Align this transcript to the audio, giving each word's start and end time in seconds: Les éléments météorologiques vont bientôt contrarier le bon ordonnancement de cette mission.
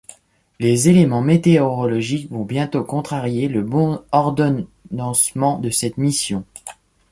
Les 0.59 0.89
éléments 0.89 1.21
météorologiques 1.21 2.31
vont 2.31 2.43
bientôt 2.43 2.83
contrarier 2.83 3.47
le 3.47 3.61
bon 3.61 4.01
ordonnancement 4.11 5.59
de 5.59 5.69
cette 5.69 5.99
mission. 5.99 6.43